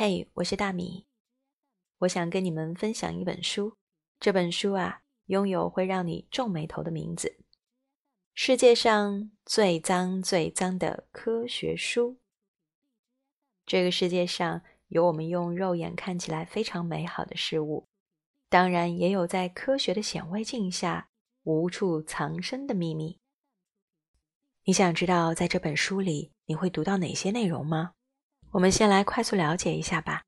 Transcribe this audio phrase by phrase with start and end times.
[0.00, 1.06] 嘿，我是大米，
[1.98, 3.74] 我想跟你们分享一本书。
[4.20, 7.40] 这本书啊，拥有会让你皱眉头的名字——
[8.32, 12.20] 世界上最脏最脏的科学书。
[13.66, 17.88] 这个世界上有我们用肉眼看起来非常美好的事物，
[18.48, 21.10] 当然也有在科学的显微镜下
[21.42, 23.18] 无处藏身的秘密。
[24.62, 27.94] 你想知道在这本书里你会读到哪些内容吗？
[28.58, 30.24] 我们先来快速了解一下吧。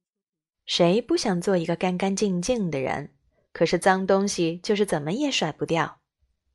[0.65, 3.13] 谁不想做一个干干净净的人？
[3.53, 6.01] 可是脏东西就是怎么也甩不掉。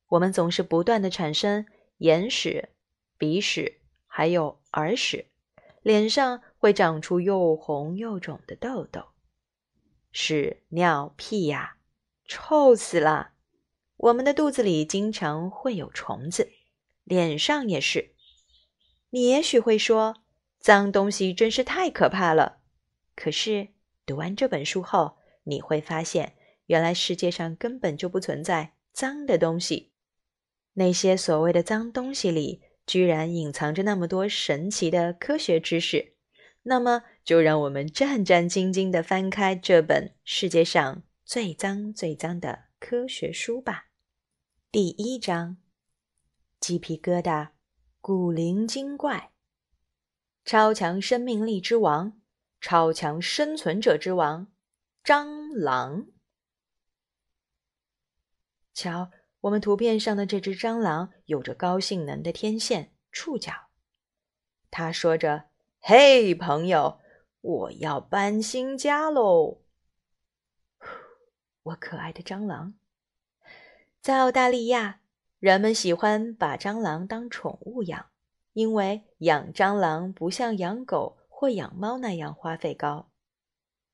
[0.08, 1.66] 我们总是不断的产生
[1.98, 2.70] 眼屎、
[3.18, 5.26] 鼻屎，还有耳屎，
[5.82, 9.08] 脸上会长出又红又肿的痘痘。
[10.12, 11.76] 屎尿屁呀，
[12.26, 13.32] 臭死了！
[13.98, 16.50] 我们的肚子里经常会有虫子，
[17.04, 18.14] 脸上也是。
[19.10, 20.22] 你也许会说。
[20.58, 22.58] 脏东西真是太可怕了。
[23.14, 23.68] 可是
[24.04, 26.36] 读完这本书后，你会发现，
[26.66, 29.92] 原来世界上根本就不存在脏的东西。
[30.74, 36.14] 那些所谓的脏东西里，居然隐藏着那么多神奇的科学知识。
[36.64, 43.86] 那么，就让我们战战兢兢地翻开这本世界上最脏最脏的科学书吧。
[44.72, 45.56] 第一章：
[46.58, 47.50] 鸡皮疙瘩，
[48.00, 49.30] 古灵精怪。
[50.46, 52.20] 超强生命力之王，
[52.60, 54.46] 超强生存者之王，
[55.02, 56.06] 蟑螂。
[58.72, 63.52] 瞧，我们图片上的这只蟑螂有着高性能的天线触角。
[64.70, 65.46] 他说着
[65.82, 67.00] ：“嘿，朋友，
[67.40, 69.62] 我要搬新家喽！”
[71.64, 72.74] 我可爱的蟑螂，
[74.00, 75.00] 在澳大利亚，
[75.40, 78.10] 人们喜欢把蟑螂当宠物养。
[78.56, 83.10] 因为养蟑螂不像养狗或养猫那样花费高，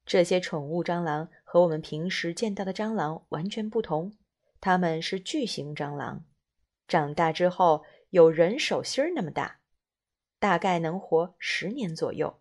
[0.07, 4.17] 这些宠物蟑螂和我们平时见到的蟑螂完全不同。
[4.61, 6.25] 它们是巨型蟑螂，
[6.87, 9.59] 长大之后有人手心儿那么大，
[10.39, 12.41] 大概能活十年左右。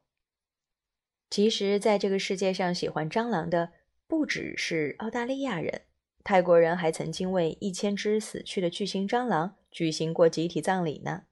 [1.32, 3.72] 其实，在这个世界上，喜欢蟑螂的
[4.06, 5.82] 不只是澳大利亚人，
[6.24, 11.24] 泰国人还曾经为一千只死去的巨型蟑螂举行过集体葬礼呢。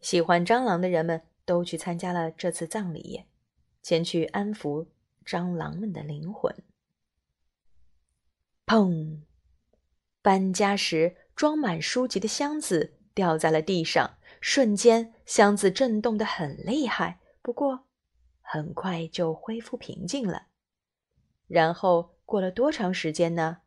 [0.00, 3.24] 喜欢蟑螂的人们都去参加了这次葬礼，
[3.82, 4.86] 前去安抚
[5.24, 6.54] 蟑螂们的灵魂。
[8.66, 9.20] 砰！
[10.22, 17.86] 搬家时装满书籍的箱子掉在了地上，瞬间箱子震动的很厉害，不过
[18.40, 20.46] 很快就恢复平静了。
[21.46, 23.62] 然后过了多长时间呢？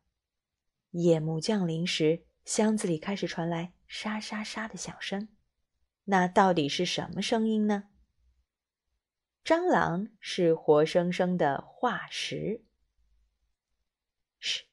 [0.92, 5.28] 夜幕降临时，箱子里开始传来沙沙沙的响声。
[6.04, 7.88] 那到底是什么声音呢？
[9.44, 12.64] 蟑螂是活生生的化石。
[14.38, 14.64] 是，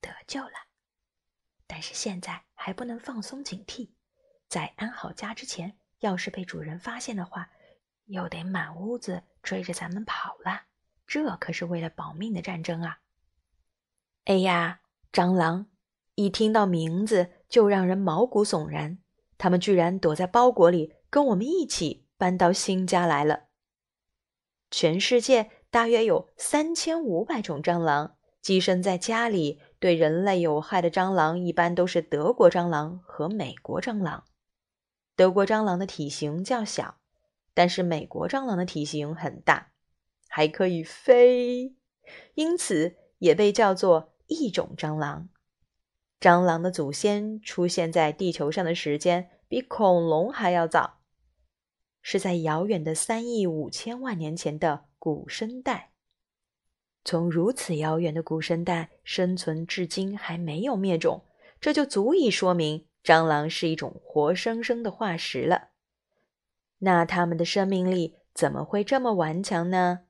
[0.00, 0.52] 得救了。
[1.66, 3.90] 但是现在还不能放松警惕，
[4.48, 7.50] 在安好家之前，要是被主人发现的话，
[8.06, 10.66] 又得满屋子追着咱们跑了。
[11.06, 13.00] 这可是为了保命的战争啊！
[14.24, 14.80] 哎呀，
[15.12, 15.70] 蟑螂，
[16.14, 18.98] 一听到名字就让人毛骨悚然。
[19.38, 23.44] 他们居然躲在包裹里，跟我们一起搬到新家来了。
[24.70, 34.24] 全世界大约有三千五百种蟑螂寄生在家里，对人类有害的蟑螂一般都是德国蟑螂和美国蟑螂。
[35.14, 36.98] 德国蟑螂的体型较小，
[37.54, 39.72] 但是美国蟑螂的体型很大，
[40.28, 41.74] 还可以飞，
[42.34, 45.28] 因此也被叫做异种蟑螂。
[46.20, 51.00] 蟑螂的祖先出现在地球上的时间比恐龙还要早，
[52.00, 55.92] 是在遥远的三亿五千万年前的古生代。
[57.04, 61.24] 从如此遥远的古生代生存至今还没有灭种，
[61.60, 65.68] 这就足以说明蟑螂是一种活生生的化石了。
[66.78, 70.00] 那它们的生命力怎么会这么顽强呢？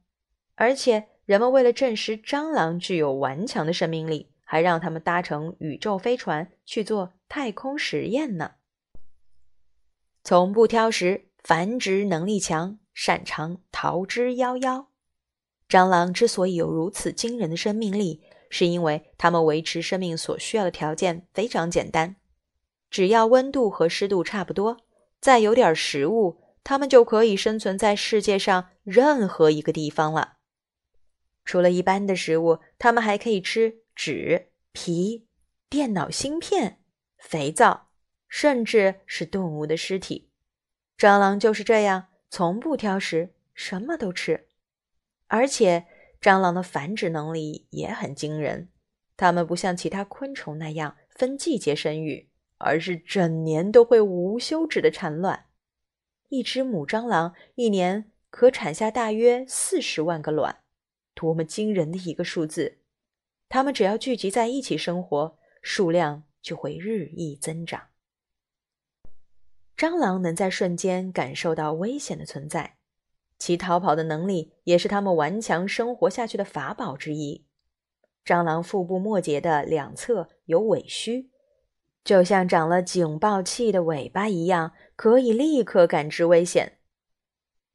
[0.55, 4.32] 而且，人们为了证实蟑螂具有顽强的生命力。
[4.48, 8.52] 还让他们搭乘宇宙飞船去做太空实验呢。
[10.22, 14.87] 从不挑食，繁殖能力强，擅长逃之夭夭。
[15.69, 22.14] 蟑螂之所以有如此惊人的生命力，是因为它们维持生命所需要的条件非常简单：
[22.88, 24.76] 只要温度和湿度差不多，
[25.20, 30.34] 再有点食物，它们就可以生存在世界上任何一个地方了。
[31.44, 33.82] 除了一般的食物，它们还可以吃。
[33.96, 35.26] 纸、皮、
[35.70, 36.84] 电脑芯片、
[37.16, 37.88] 肥皂，
[38.28, 40.31] 甚至是动物的尸体，
[40.98, 44.48] 蟑螂就是这样，从不挑食，什么都吃。
[45.28, 45.87] 而且
[46.20, 48.69] 蟑螂的繁殖能力也很惊人。
[49.16, 52.28] 它们不像其他昆虫那样分季节生育，
[52.58, 55.46] 而是整年都会无休止的产卵。
[56.28, 60.60] 一只母蟑螂一年可产下大约四十万个卵，
[61.14, 62.81] 多么惊人的一个数字！
[63.48, 67.88] 它们只要聚集在一起生活，数量就会日益增长。
[69.76, 72.76] 蟑螂能在瞬间感受到危险的存在，
[73.38, 77.44] 其逃跑的能力也是它们顽强生活下去的法宝之一。
[78.25, 81.31] 蟑螂腹部末节的两侧有尾须，
[82.02, 86.78] 就像长了警报器的尾巴一样，可以立刻感知危险。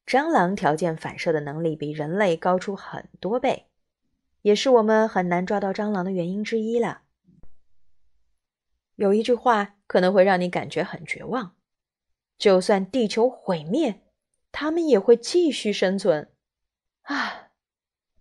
[0.05, 3.67] 蟑螂条件反射的能力比人类高出很多倍，
[4.41, 7.01] 也是我们很难抓到蟑螂的原因之一了。
[8.95, 11.55] 有一句话可能会让你感觉很绝望。
[12.37, 14.01] 就算地球毁灭，
[14.51, 16.31] 它们也会继续生存。
[17.03, 17.51] 啊，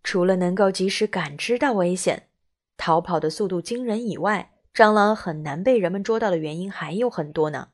[0.02, 2.28] 除了能够及时感知到危险、
[2.76, 7.70] 逃跑的速度惊人以外，蟑螂很难被人们捉到的原因还有很多呢。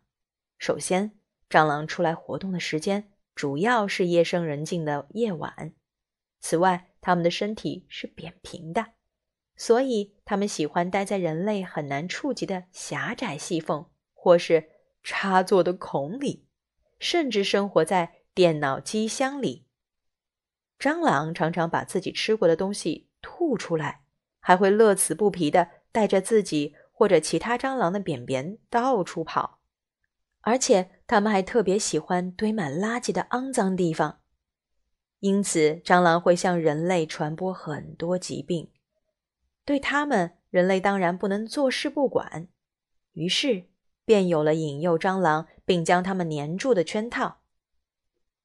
[0.59, 1.19] 首先，
[1.51, 5.75] 蟑螂出来活动的时间主要是夜深人静的夜晚。
[6.41, 8.87] 此外，它们的身体是扁平的，
[9.57, 14.71] 所以它们喜欢待在人类很难触及的狭窄细缝，或是。
[15.09, 16.49] 插座的孔里，
[16.99, 19.65] 甚至生活在电脑机箱里。
[20.81, 24.01] 蟑螂常常把自己吃过的东西吐出来，
[24.41, 29.61] 还会乐此不疲地带着自己或者其他蟑螂的便便到处跑。
[30.41, 34.23] 而且，它们还特别喜欢堆满垃圾的肮脏地方。
[35.21, 38.71] 因此，蟑螂会向人类传播很多疾病。
[39.65, 42.49] 对它们，人类当然不能坐视不管。
[43.13, 43.65] 于是。
[44.07, 47.41] 便有了引诱蟑螂并将它们粘住的圈套，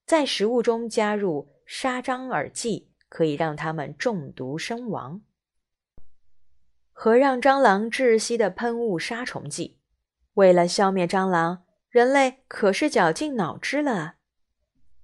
[0.08, 5.22] 在食物中加入杀蟑饵剂，可以让它们中毒身亡；
[6.92, 9.78] 和让蟑螂窒息的喷雾杀虫剂。
[10.34, 14.16] 为了消灭蟑螂，人类可是绞尽脑汁了。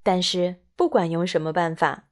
[0.01, 2.05] 但是不管用什么办法，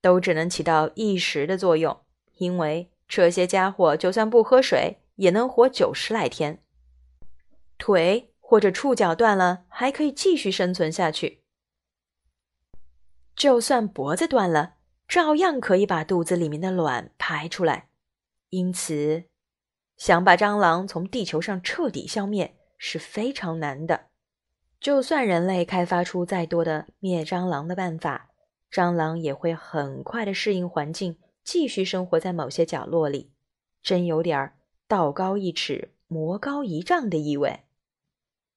[0.00, 2.00] 都只能起到一时的作用，
[2.36, 6.62] 因为这些家伙就算不喝水，也能活九十来天。
[7.78, 11.38] 腿或者触角断了，还可以继续生存下去；
[13.34, 14.74] 就算脖子断了，
[15.08, 17.88] 照样可以把肚子里面的卵排出来。
[18.50, 19.24] 因此，
[19.96, 24.09] 想把蟑螂从地球上彻底消灭是非常难的。
[24.80, 28.30] 就算人类开发出再多的灭蟑螂的办法，
[28.72, 33.30] 蟑螂也会很快的适应环境，继续生活在某些角落里。
[33.82, 34.56] 真有点儿
[34.88, 37.60] 道高一尺，魔高一丈的意味。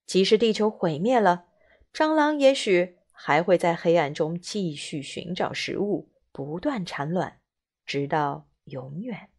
[0.05, 1.45] 即使地球毁灭了，
[1.93, 7.39] 蟑螂也许还会在黑暗中继续寻找食物，不断产卵，
[7.85, 9.29] 直到永远。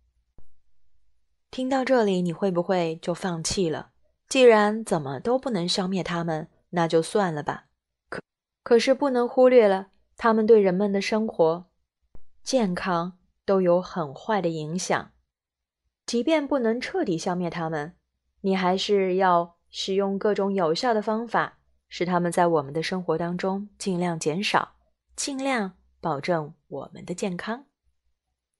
[1.51, 3.93] 听到这里，你会不会就放弃了？
[4.29, 7.65] 既然怎么都不能消灭它们，那就算了吧。
[8.09, 8.21] 可
[8.63, 11.67] 可是不能忽略了，它们对人们的生活、
[12.43, 15.11] 健康都有很坏的影响。
[16.07, 17.97] 即便不能彻底消灭它们，
[18.43, 19.55] 你还是要。
[19.77, 24.77] 使用各种有效的方法，使它们在我们的生活当中尽量减少，
[25.17, 27.65] 尽量保证我们的健康。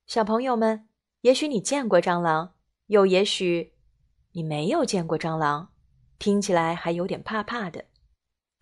[0.09, 0.89] 小朋友们，
[1.21, 2.55] 也许你见过蟑螂，
[2.89, 3.75] 又也许
[4.33, 5.69] 你没有见过蟑螂，
[6.19, 7.85] 听起来还有点怕怕的。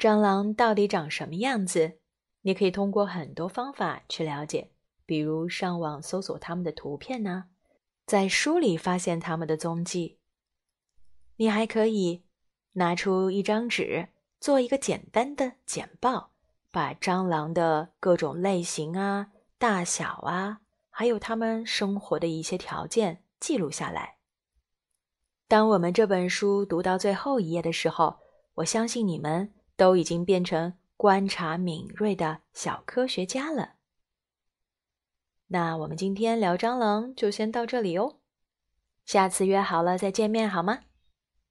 [0.03, 2.01] 蟑螂到底长什么样子？
[2.41, 4.73] 你可以通过很多方法去了解，
[5.07, 7.45] 比如上网搜索它们的图片呢，
[8.05, 10.19] 在书里发现它们的踪迹。
[11.37, 12.25] 你还可以。
[12.73, 14.09] 拿出一张纸，
[14.41, 16.33] 做一个简单的简报，
[16.73, 24.17] 把蟑螂的各种类型啊、大小啊，还有它们生活的一些条件记录下来。
[25.47, 28.17] 当我们这本书读到最后一页的时候，
[28.55, 33.73] 我相信你们都已经变成观察敏锐的小科学家了。
[35.49, 38.21] 那我们今天聊蟑螂就先到这里哦，
[39.05, 40.83] 下次约好了再见面好吗？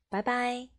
[0.07, 0.70] 拜拜。